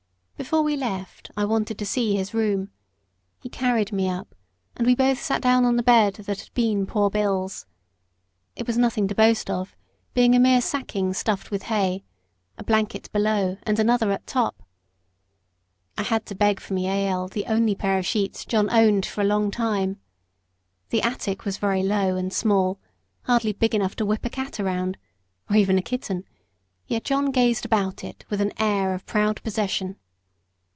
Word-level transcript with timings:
Before 0.45 0.63
we 0.63 0.75
left 0.75 1.29
I 1.37 1.45
wanted 1.45 1.77
to 1.77 1.85
see 1.85 2.15
his 2.15 2.33
room; 2.33 2.71
he 3.39 3.47
carried 3.47 3.91
me 3.93 4.09
up, 4.09 4.33
and 4.75 4.85
we 4.87 4.95
both 4.95 5.21
sat 5.21 5.39
down 5.41 5.63
on 5.65 5.75
the 5.77 5.83
bed 5.83 6.15
that 6.25 6.39
had 6.41 6.51
been 6.55 6.87
poor 6.87 7.09
Bill's. 7.11 7.65
It 8.55 8.65
was 8.67 8.75
nothing 8.77 9.07
to 9.07 9.13
boast 9.15 9.49
of, 9.51 9.75
being 10.15 10.33
a 10.35 10.39
mere 10.39 10.59
sacking 10.59 11.13
stuffed 11.13 11.51
with 11.51 11.61
hay 11.63 12.03
a 12.57 12.63
blanket 12.65 13.09
below, 13.13 13.57
and 13.63 13.77
another 13.79 14.11
at 14.11 14.25
top; 14.27 14.61
I 15.97 16.01
had 16.03 16.25
to 16.25 16.33
beg 16.35 16.59
from 16.59 16.79
Jael 16.79 17.27
the 17.29 17.45
only 17.45 17.75
pair 17.75 17.97
of 17.99 18.05
sheets 18.07 18.43
John 18.43 18.67
owned 18.71 19.05
for 19.05 19.21
a 19.21 19.25
long 19.25 19.51
time. 19.51 20.01
The 20.89 21.01
attic 21.03 21.45
was 21.45 21.59
very 21.59 21.83
low 21.83 22.15
and 22.17 22.33
small, 22.33 22.77
hardly 23.25 23.53
big 23.53 23.73
enough 23.75 23.95
"to 23.97 24.05
whip 24.07 24.25
a 24.25 24.29
cat 24.31 24.57
round," 24.59 24.97
or 25.51 25.55
even 25.55 25.77
a 25.77 25.83
kitten 25.83 26.23
yet 26.87 27.03
John 27.05 27.29
gazed 27.31 27.63
about 27.63 28.03
it 28.03 28.25
with 28.31 28.41
an 28.41 28.51
air 28.59 28.93
of 28.95 29.05
proud 29.05 29.41
possession. 29.43 29.97